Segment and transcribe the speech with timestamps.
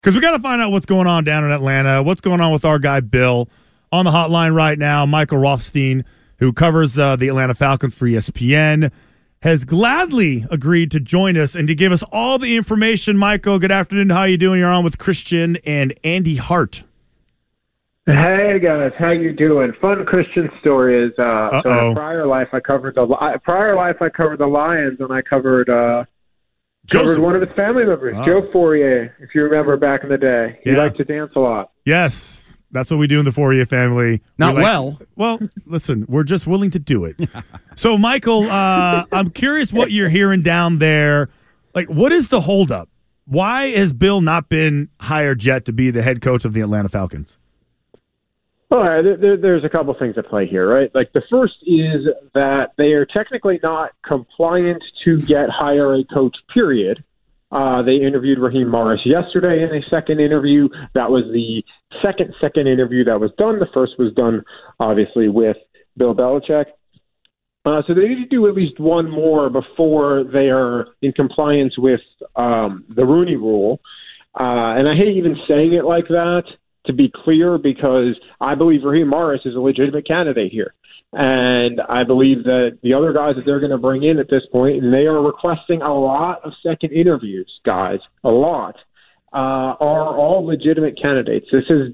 [0.00, 2.02] because we got to find out what's going on down in Atlanta.
[2.02, 3.48] What's going on with our guy Bill
[3.92, 5.04] on the hotline right now?
[5.04, 6.04] Michael Rothstein,
[6.38, 8.90] who covers uh, the Atlanta Falcons for ESPN,
[9.42, 13.18] has gladly agreed to join us and to give us all the information.
[13.18, 14.10] Michael, good afternoon.
[14.10, 14.60] How you doing?
[14.60, 16.84] You're on with Christian and Andy Hart.
[18.06, 19.72] Hey guys, how you doing?
[19.80, 24.40] Fun Christian story is uh, so prior life I covered the prior life I covered
[24.40, 26.04] the Lions and I covered uh,
[26.90, 28.24] covered one of his family members, oh.
[28.24, 30.58] Joe Fauria, if you remember back in the day.
[30.62, 30.78] He yeah.
[30.78, 31.72] liked to dance a lot.
[31.84, 32.46] Yes.
[32.72, 34.22] That's what we do in the Fourier family.
[34.38, 35.00] Not like, well.
[35.16, 37.16] Well, listen, we're just willing to do it.
[37.74, 41.30] so, Michael, uh, I'm curious what you're hearing down there.
[41.74, 42.88] Like, what is the holdup?
[43.24, 46.88] Why has Bill not been hired yet to be the head coach of the Atlanta
[46.88, 47.38] Falcons?
[48.70, 50.94] Well, there, there's a couple things at play here, right?
[50.94, 56.36] Like the first is that they are technically not compliant to get hire a coach.
[56.54, 57.02] Period.
[57.50, 60.68] Uh, they interviewed Raheem Morris yesterday in a second interview.
[60.94, 61.64] That was the
[62.00, 63.58] second second interview that was done.
[63.58, 64.44] The first was done
[64.78, 65.56] obviously with
[65.96, 66.66] Bill Belichick.
[67.66, 71.76] Uh, so they need to do at least one more before they are in compliance
[71.76, 72.00] with
[72.36, 73.80] um, the Rooney Rule.
[74.38, 76.44] Uh, and I hate even saying it like that
[76.86, 80.74] to be clear, because I believe Raheem Morris is a legitimate candidate here.
[81.12, 84.44] And I believe that the other guys that they're going to bring in at this
[84.52, 88.76] point, and they are requesting a lot of second interviews, guys, a lot,
[89.32, 91.46] uh, are all legitimate candidates.
[91.52, 91.92] This has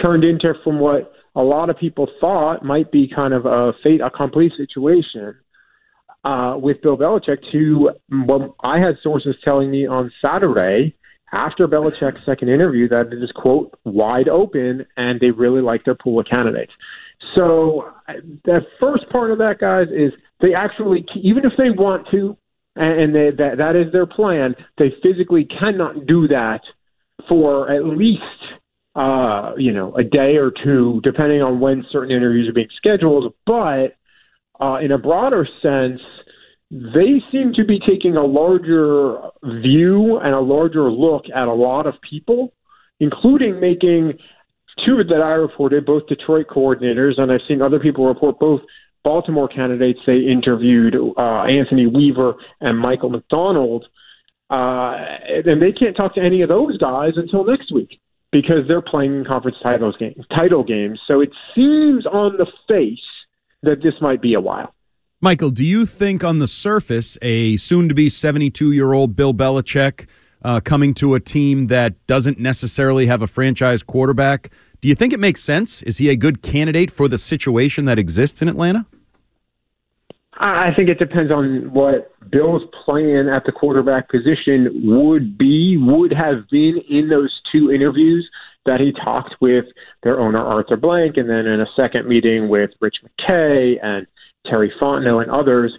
[0.00, 4.00] turned into, from what a lot of people thought might be kind of a fait
[4.00, 5.34] accompli situation
[6.24, 10.94] uh, with Bill Belichick, to what I had sources telling me on Saturday
[11.32, 15.94] after Belichick's second interview that it is, quote, wide open and they really like their
[15.94, 16.72] pool of candidates.
[17.34, 17.90] So
[18.44, 22.36] the first part of that, guys, is they actually, even if they want to,
[22.76, 26.60] and they, that that is their plan, they physically cannot do that
[27.28, 28.22] for at least
[28.94, 33.34] uh, you know a day or two, depending on when certain interviews are being scheduled.
[33.46, 33.96] But
[34.60, 36.00] uh, in a broader sense,
[36.70, 41.86] they seem to be taking a larger view and a larger look at a lot
[41.86, 42.52] of people,
[43.00, 44.18] including making
[44.84, 48.60] two that I reported, both Detroit coordinators, and I've seen other people report both
[49.02, 53.86] Baltimore candidates they interviewed, uh, Anthony Weaver and Michael McDonald.
[54.50, 54.94] Uh,
[55.46, 58.00] and they can't talk to any of those guys until next week
[58.32, 61.00] because they're playing conference titles games, title games.
[61.06, 62.98] So it seems on the face
[63.62, 64.74] that this might be a while.
[65.20, 69.34] Michael, do you think on the surface, a soon to be 72 year old Bill
[69.34, 70.06] Belichick
[70.44, 75.12] uh, coming to a team that doesn't necessarily have a franchise quarterback, do you think
[75.12, 75.82] it makes sense?
[75.82, 78.86] Is he a good candidate for the situation that exists in Atlanta?
[80.40, 86.12] I think it depends on what Bill's plan at the quarterback position would be, would
[86.12, 88.28] have been in those two interviews
[88.64, 89.64] that he talked with
[90.04, 94.06] their owner Arthur Blank, and then in a second meeting with Rich McKay and
[94.46, 95.72] Terry Fontenot and others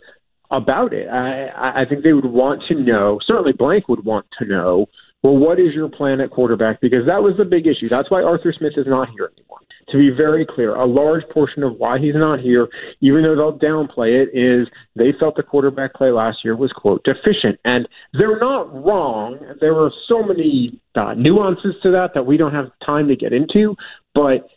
[0.51, 1.07] about it.
[1.07, 4.87] I, I think they would want to know, certainly Blank would want to know,
[5.21, 6.79] well, what is your plan at quarterback?
[6.79, 7.89] Because that was the big issue.
[7.89, 9.59] That's why Arthur Smith is not here anymore.
[9.89, 12.69] To be very clear, a large portion of why he's not here,
[13.01, 17.03] even though they'll downplay it, is they felt the quarterback play last year was, quote,
[17.03, 17.59] deficient.
[17.65, 19.39] And they're not wrong.
[19.59, 23.33] There are so many uh, nuances to that that we don't have time to get
[23.33, 23.75] into.
[24.13, 24.47] But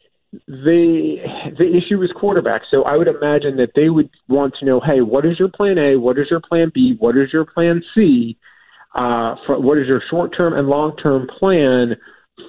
[0.46, 1.16] the
[1.58, 2.62] the issue is quarterback.
[2.70, 5.78] So I would imagine that they would want to know, hey, what is your plan
[5.78, 5.96] A?
[5.96, 6.96] What is your plan B?
[6.98, 8.36] What is your plan C?
[8.94, 11.96] Uh, for, what is your short term and long term plan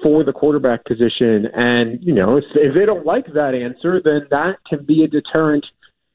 [0.01, 1.47] for the quarterback position?
[1.53, 5.07] And you know, if, if they don't like that answer, then that can be a
[5.07, 5.65] deterrent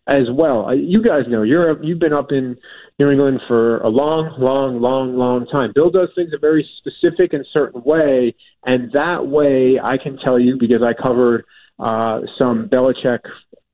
[0.06, 0.66] as well.
[0.66, 2.56] Uh, you guys know you're you've been up in
[2.98, 5.72] New England for a long, long, long, long time.
[5.74, 8.34] Bill does things a very specific and certain way,
[8.64, 11.44] and that way I can tell you because I covered
[11.78, 13.20] uh, some Belichick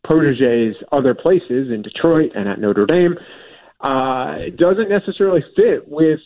[0.05, 3.17] proteges other places in Detroit and at Notre Dame.
[3.81, 6.21] Uh, doesn't necessarily fit with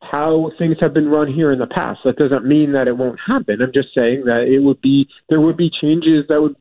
[0.00, 2.00] how things have been run here in the past.
[2.04, 3.60] That doesn't mean that it won't happen.
[3.62, 6.56] I'm just saying that it would be there would be changes that would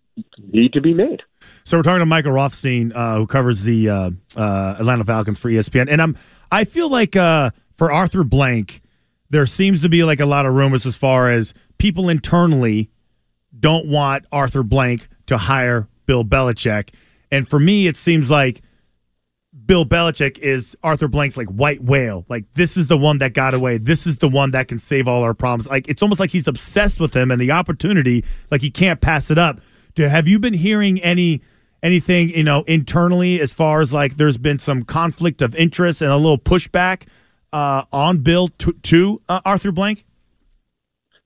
[0.52, 1.22] need to be made.
[1.64, 5.50] So we're talking to Michael Rothstein, uh, who covers the uh, uh, Atlanta Falcons for
[5.50, 6.18] ESPN, and I'm
[6.52, 8.82] I feel like uh, for Arthur Blank,
[9.30, 12.90] there seems to be like a lot of rumors as far as people internally
[13.64, 16.90] don't want Arthur Blank to hire Bill Belichick,
[17.32, 18.62] and for me, it seems like
[19.66, 22.26] Bill Belichick is Arthur Blank's like white whale.
[22.28, 23.78] Like this is the one that got away.
[23.78, 25.68] This is the one that can save all our problems.
[25.68, 28.26] Like it's almost like he's obsessed with him and the opportunity.
[28.52, 29.62] Like he can't pass it up.
[29.96, 31.42] Do, have you been hearing any
[31.82, 36.12] anything you know internally as far as like there's been some conflict of interest and
[36.12, 37.08] a little pushback
[37.54, 40.04] uh, on Bill to, to uh, Arthur Blank?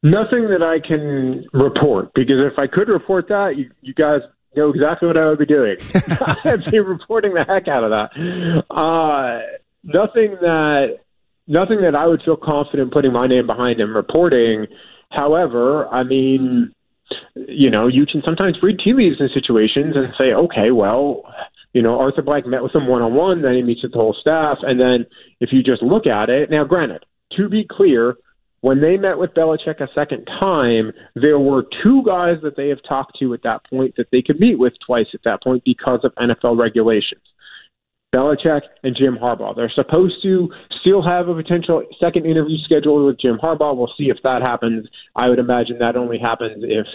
[0.03, 4.21] Nothing that I can report because if I could report that, you, you guys
[4.55, 5.77] know exactly what I would be doing.
[6.45, 8.63] I'd be reporting the heck out of that.
[8.73, 9.39] Uh,
[9.83, 10.97] nothing that
[11.47, 14.67] nothing that I would feel confident putting my name behind and reporting.
[15.09, 16.73] However, I mean,
[17.35, 21.23] you know, you can sometimes read tea leaves in situations and say, okay, well,
[21.73, 23.97] you know, Arthur Blank met with him one on one, then he meets with the
[23.97, 25.05] whole staff, and then
[25.39, 27.05] if you just look at it, now granted,
[27.37, 28.15] to be clear,
[28.61, 32.79] when they met with Belichick a second time, there were two guys that they have
[32.87, 35.99] talked to at that point that they could meet with twice at that point because
[36.03, 37.21] of NFL regulations.
[38.15, 39.55] Belichick and Jim Harbaugh.
[39.55, 40.49] They're supposed to
[40.81, 43.75] still have a potential second interview scheduled with Jim Harbaugh.
[43.75, 44.87] We'll see if that happens.
[45.15, 46.87] I would imagine that only happens if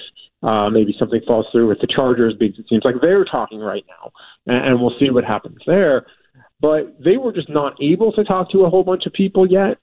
[0.42, 3.84] uh, maybe something falls through with the Chargers because it seems like they're talking right
[3.86, 4.10] now,
[4.46, 6.06] and, and we'll see what happens there.
[6.60, 9.78] But they were just not able to talk to a whole bunch of people yet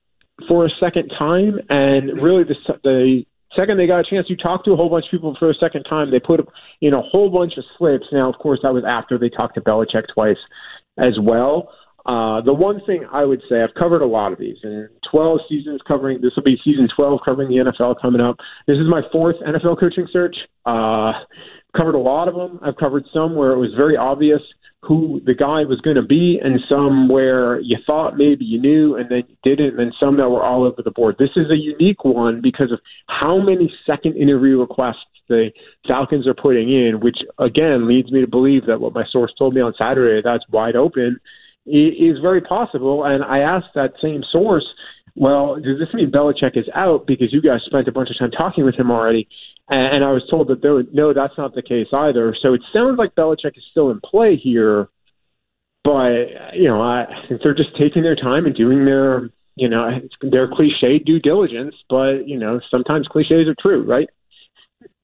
[0.47, 3.25] for a second time, and really the the
[3.55, 5.55] second they got a chance to talk to a whole bunch of people for a
[5.55, 6.47] second time, they put
[6.81, 8.05] in a whole bunch of slips.
[8.11, 10.37] Now, of course, that was after they talked to Belichick twice
[10.97, 11.71] as well.
[12.05, 15.41] Uh, the one thing I would say, I've covered a lot of these, and 12
[15.49, 18.37] seasons covering, this will be season 12 covering the NFL coming up.
[18.67, 20.35] This is my fourth NFL coaching search.
[20.65, 21.11] Uh,
[21.75, 22.59] covered a lot of them.
[22.63, 24.41] I've covered some where it was very obvious
[24.89, 28.95] who the guy was going to be, and some where you thought maybe you knew
[28.95, 31.15] and then you didn't, and then some that were all over the board.
[31.19, 35.51] This is a unique one because of how many second interview requests the
[35.87, 39.53] Falcons are putting in, which again leads me to believe that what my source told
[39.53, 41.19] me on Saturday that's wide open
[41.67, 43.03] is very possible.
[43.05, 44.65] And I asked that same source,
[45.15, 48.31] well, does this mean Belichick is out because you guys spent a bunch of time
[48.31, 49.27] talking with him already?
[49.69, 52.35] And I was told that there, no, that's not the case either.
[52.41, 54.89] So it sounds like Belichick is still in play here,
[55.83, 59.99] but you know, I think they're just taking their time and doing their, you know,
[60.23, 61.75] their cliche due diligence.
[61.87, 64.09] But you know, sometimes cliches are true, right?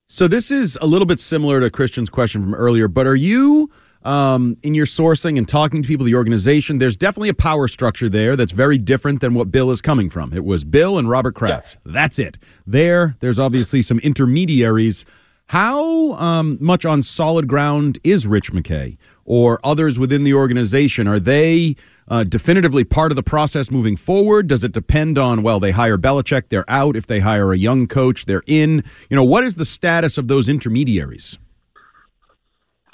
[0.07, 3.69] So this is a little bit similar to Christian's question from earlier, but are you
[4.05, 6.77] um, in your sourcing and talking to people, the organization?
[6.77, 10.31] There's definitely a power structure there that's very different than what Bill is coming from.
[10.31, 11.77] It was Bill and Robert Kraft.
[11.85, 11.91] Yeah.
[11.93, 12.37] That's it.
[12.65, 15.05] There, there's obviously some intermediaries.
[15.47, 21.07] How um, much on solid ground is Rich McKay or others within the organization?
[21.07, 21.75] Are they
[22.07, 24.47] uh, definitively part of the process moving forward?
[24.47, 26.95] Does it depend on, well, they hire Belichick, they're out.
[26.95, 28.83] If they hire a young coach, they're in.
[29.09, 31.37] You know, what is the status of those intermediaries?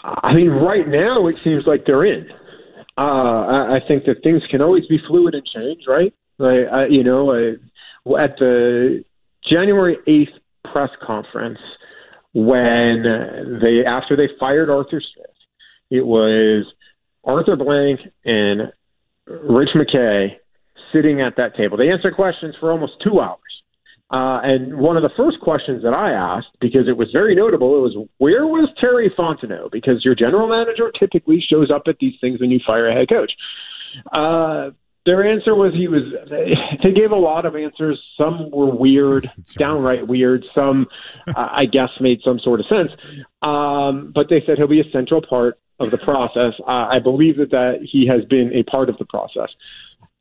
[0.03, 2.27] I mean, right now it seems like they're in.
[2.97, 6.13] Uh, I, I think that things can always be fluid and change, right?
[6.37, 7.51] Like, I, you know, I,
[8.21, 9.03] at the
[9.47, 11.59] January 8th press conference,
[12.33, 15.35] when they, after they fired Arthur Smith,
[15.89, 16.65] it was
[17.23, 18.71] Arthur Blank and
[19.27, 20.37] Rich McKay
[20.93, 21.77] sitting at that table.
[21.77, 23.39] They answered questions for almost two hours.
[24.11, 27.77] Uh, and one of the first questions that I asked, because it was very notable,
[27.77, 29.71] it was where was Terry Fontenot?
[29.71, 33.07] Because your general manager typically shows up at these things when you fire a head
[33.07, 33.31] coach.
[34.11, 34.71] Uh,
[35.05, 36.03] their answer was he was.
[36.83, 38.01] They gave a lot of answers.
[38.17, 40.43] Some were weird, downright weird.
[40.53, 40.87] Some,
[41.27, 42.91] uh, I guess, made some sort of sense.
[43.41, 46.53] Um, but they said he'll be a central part of the process.
[46.59, 49.49] Uh, I believe that that he has been a part of the process.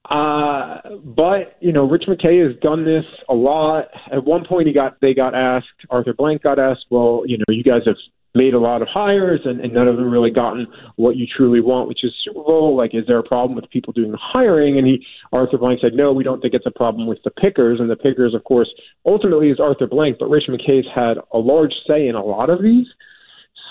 [0.08, 3.86] Uh, but you know, Rich McKay has done this a lot.
[4.10, 5.66] At one point, he got they got asked.
[5.90, 7.96] Arthur Blank got asked, "Well, you know, you guys have
[8.34, 11.60] made a lot of hires, and, and none of them really gotten what you truly
[11.60, 12.76] want, which is Super Bowl.
[12.76, 15.92] Like, is there a problem with people doing the hiring?" And he, Arthur Blank, said,
[15.94, 18.70] "No, we don't think it's a problem with the pickers." And the pickers, of course,
[19.04, 22.62] ultimately is Arthur Blank, but Rich McKay's had a large say in a lot of
[22.62, 22.86] these.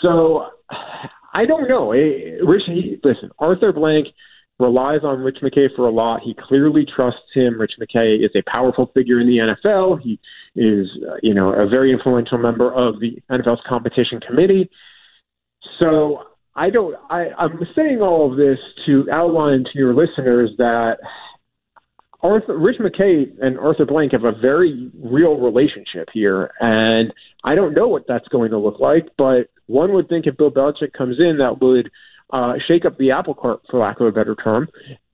[0.04, 0.46] So
[1.34, 1.92] I don't know.
[1.92, 4.08] Eh, Rich, he, listen, Arthur Blank
[4.60, 6.22] relies on Rich McKay for a lot.
[6.24, 7.60] He clearly trusts him.
[7.60, 10.02] Rich McKay is a powerful figure in the NFL.
[10.02, 10.20] He
[10.56, 14.70] is, uh, you know, a very influential member of the NFL's competition committee.
[15.80, 16.24] So
[16.56, 16.96] I don't.
[17.10, 20.98] I, I'm saying all of this to outline to your listeners that
[22.22, 27.14] Arthur, Rich McKay and Arthur Blank have a very real relationship here, and
[27.46, 29.08] I don't know what that's going to look like.
[29.18, 31.90] But one would think if Bill Belichick comes in, that would
[32.32, 34.68] uh, shake up the apple cart, for lack of a better term.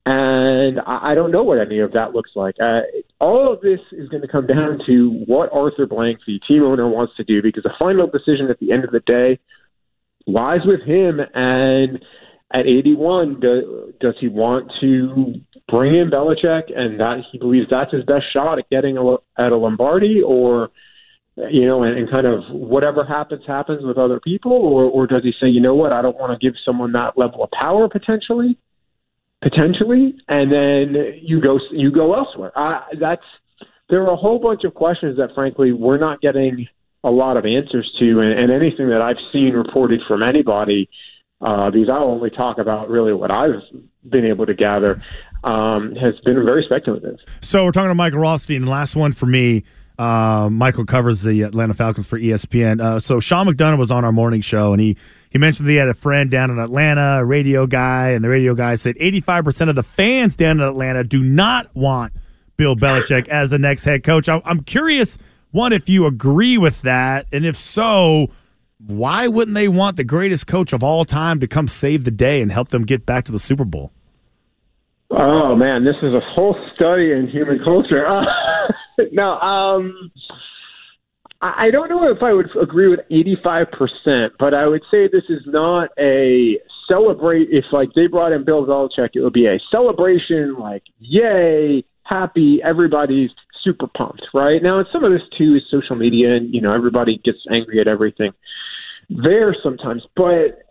[0.04, 2.54] And I, I don't know what any of that looks like.
[2.62, 2.82] Uh,
[3.20, 6.88] all of this is going to come down to what Arthur Blank, the team owner,
[6.88, 9.38] wants to do, because the final decision at the end of the day
[10.26, 11.20] lies with him.
[11.34, 12.04] And
[12.52, 15.34] at 81, do, does he want to
[15.68, 19.52] bring in Belichick and that he believes that's his best shot at getting a, at
[19.52, 20.70] a Lombardi, or
[21.36, 25.22] you know, and, and kind of whatever happens happens with other people, or or does
[25.22, 27.88] he say, you know what, I don't want to give someone that level of power
[27.88, 28.56] potentially,
[29.42, 32.52] potentially, and then you go you go elsewhere.
[32.56, 33.22] I, that's
[33.88, 36.66] there are a whole bunch of questions that, frankly, we're not getting
[37.04, 40.88] a lot of answers to, and, and anything that I've seen reported from anybody,
[41.40, 43.62] uh, because I'll only talk about really what I've
[44.08, 45.00] been able to gather,
[45.44, 47.18] um, has been very speculative.
[47.42, 48.64] So we're talking to Michael Rothstein.
[48.64, 49.62] The last one for me.
[49.98, 52.80] Uh, Michael covers the Atlanta Falcons for ESPN.
[52.80, 54.96] Uh, so Sean McDonough was on our morning show, and he
[55.30, 58.28] he mentioned that he had a friend down in Atlanta, a radio guy, and the
[58.28, 62.12] radio guy said 85% of the fans down in Atlanta do not want
[62.56, 64.28] Bill Belichick as the next head coach.
[64.28, 65.18] I'm curious,
[65.50, 68.30] one, if you agree with that, and if so,
[68.78, 72.40] why wouldn't they want the greatest coach of all time to come save the day
[72.42, 73.92] and help them get back to the Super Bowl?
[75.10, 78.04] Oh man, this is a whole study in human culture.
[79.12, 80.10] No, um,
[81.42, 85.24] I don't know if I would agree with eighty-five percent, but I would say this
[85.28, 87.48] is not a celebrate.
[87.50, 92.60] If like they brought in Bill Belichick, it would be a celebration, like yay, happy,
[92.64, 93.30] everybody's
[93.62, 94.62] super pumped, right?
[94.62, 97.88] Now, some of this too is social media, and you know everybody gets angry at
[97.88, 98.32] everything
[99.08, 100.62] there sometimes, but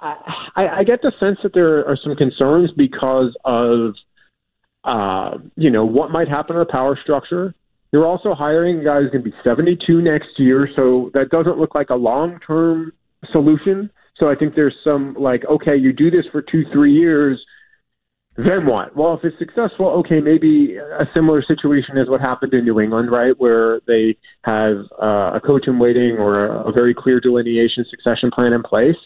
[0.00, 3.94] I, I get the sense that there are some concerns because of,
[4.84, 7.54] uh, you know, what might happen to the power structure.
[7.94, 11.58] You're also hiring a guy who's going to be 72 next year, so that doesn't
[11.58, 12.92] look like a long-term
[13.30, 13.88] solution.
[14.16, 17.40] So I think there's some like, okay, you do this for two, three years,
[18.36, 18.96] then what?
[18.96, 23.12] Well, if it's successful, okay, maybe a similar situation as what happened in New England,
[23.12, 27.86] right, where they have uh, a coach in waiting or a, a very clear delineation
[27.88, 28.98] succession plan in place.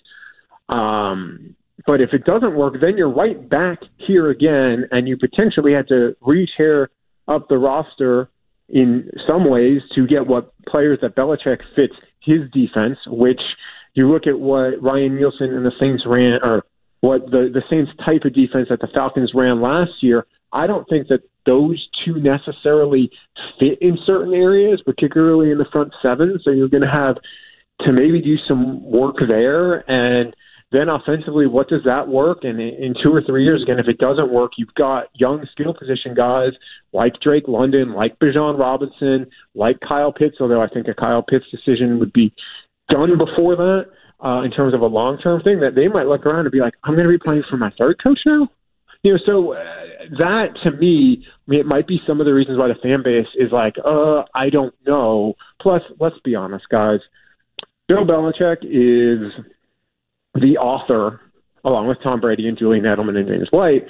[0.70, 1.54] Um,
[1.86, 5.88] but if it doesn't work, then you're right back here again, and you potentially had
[5.88, 6.88] to re-tear
[7.28, 8.30] up the roster
[8.68, 12.98] in some ways to get what players that Belichick fits his defense.
[13.06, 13.40] Which
[13.94, 16.64] you look at what Ryan Nielsen and the Saints ran, or
[17.00, 20.26] what the the Saints type of defense that the Falcons ran last year.
[20.52, 23.10] I don't think that those two necessarily
[23.58, 26.38] fit in certain areas, particularly in the front seven.
[26.42, 27.16] So you're going to have
[27.80, 30.34] to maybe do some work there and
[30.70, 32.40] then offensively, what does that work?
[32.42, 35.72] And in two or three years, again, if it doesn't work, you've got young skill
[35.72, 36.52] position guys
[36.92, 41.46] like Drake London, like Bijan Robinson, like Kyle Pitts, although I think a Kyle Pitts
[41.50, 42.34] decision would be
[42.90, 43.86] done before that
[44.22, 46.60] uh, in terms of a long term thing, that they might look around and be
[46.60, 48.48] like, I'm going to be playing for my third coach now?
[49.02, 49.64] You know, so uh,
[50.18, 53.02] that to me, I mean, it might be some of the reasons why the fan
[53.02, 55.34] base is like, uh, I don't know.
[55.62, 57.00] Plus, let's be honest, guys.
[57.86, 59.32] Bill Belichick is
[60.40, 61.20] the author,
[61.64, 63.86] along with Tom Brady and Julian Edelman and James White,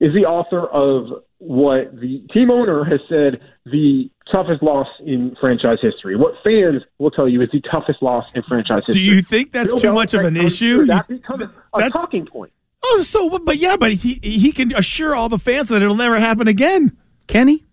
[0.00, 5.78] is the author of what the team owner has said the toughest loss in franchise
[5.80, 6.16] history.
[6.16, 9.04] What fans will tell you is the toughest loss in franchise history.
[9.04, 10.86] Do you think that's Bill too Belichick much of an issue?
[10.86, 11.44] That becomes
[11.74, 12.52] a talking point.
[12.82, 16.18] Oh, so but yeah, but he he can assure all the fans that it'll never
[16.18, 16.96] happen again.
[17.26, 17.66] Can he?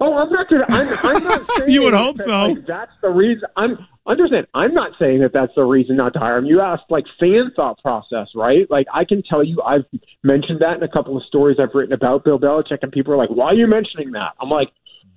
[0.00, 0.64] Oh, I'm not gonna.
[0.68, 2.46] I'm, I'm not saying you would hope that, so.
[2.48, 3.44] Like, that's the reason.
[3.56, 4.46] I'm understand.
[4.54, 6.46] I'm not saying that that's the reason not to hire him.
[6.46, 8.70] You asked like fan thought process, right?
[8.70, 9.84] Like I can tell you, I've
[10.22, 13.16] mentioned that in a couple of stories I've written about Bill Belichick, and people are
[13.16, 14.68] like, "Why are you mentioning that?" I'm like,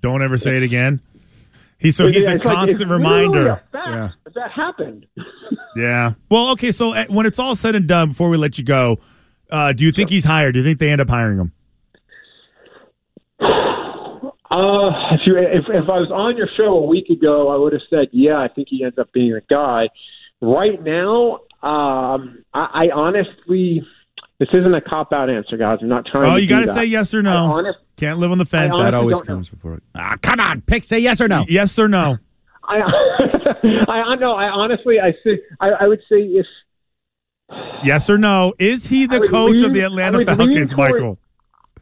[0.02, 1.02] "Don't ever say it again."
[1.80, 3.62] He's so he's yeah, a constant like, reminder.
[3.74, 5.06] yeah, that happened.
[5.76, 6.14] yeah.
[6.30, 6.72] Well, okay.
[6.72, 9.00] So eh, when it's all said and done, before we let you go,
[9.52, 10.54] uh, do you think he's hired?
[10.54, 11.52] Do you think they end up hiring him?
[14.58, 17.74] Uh, if you if if I was on your show a week ago, I would
[17.74, 19.88] have said, yeah, I think he ends up being a guy.
[20.42, 23.86] Right now, um, I, I honestly,
[24.40, 25.78] this isn't a cop out answer, guys.
[25.82, 26.32] I'm not trying.
[26.32, 27.52] Oh, you got to say yes or no.
[27.52, 28.76] Honest, Can't live on the fence.
[28.80, 29.56] That always comes know.
[29.58, 29.82] before.
[29.94, 30.86] Ah, come on, pick.
[30.86, 31.46] Say yes or no.
[31.48, 32.18] Yes or no.
[32.64, 32.80] I,
[33.88, 34.32] I know.
[34.32, 36.48] I honestly, I say, I, I would say if.
[37.84, 38.54] Yes or no?
[38.58, 41.20] Is he the coach lean, of the Atlanta Falcons, Michael?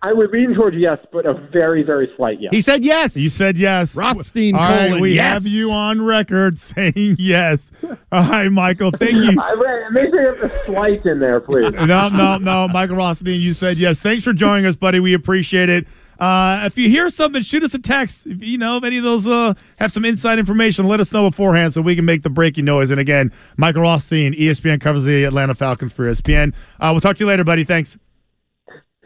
[0.01, 2.53] I would lean towards yes, but a very, very slight yes.
[2.53, 3.15] He said yes.
[3.15, 3.95] You said yes.
[3.95, 5.33] Rothstein All right, we yes.
[5.33, 7.71] have you on record saying yes.
[8.11, 9.37] All right, Michael, thank you.
[9.41, 11.71] I, make sure you have the slight in there, please.
[11.87, 12.67] no, no, no.
[12.67, 14.01] Michael Rothstein, you said yes.
[14.01, 14.99] Thanks for joining us, buddy.
[14.99, 15.87] We appreciate it.
[16.19, 18.25] Uh, if you hear something, shoot us a text.
[18.25, 21.29] If you know if any of those uh, have some inside information, let us know
[21.29, 22.91] beforehand so we can make the breaking noise.
[22.91, 26.55] And again, Michael Rothstein, ESPN covers the Atlanta Falcons for ESPN.
[26.79, 27.63] Uh, we'll talk to you later, buddy.
[27.63, 27.97] Thanks.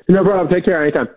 [0.09, 0.49] No problem.
[0.49, 1.09] Take care anytime.